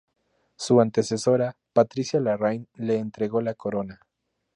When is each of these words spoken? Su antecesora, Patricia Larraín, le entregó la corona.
Su 0.55 0.81
antecesora, 0.81 1.55
Patricia 1.73 2.19
Larraín, 2.19 2.67
le 2.73 2.97
entregó 2.97 3.39
la 3.39 3.53
corona. 3.53 4.01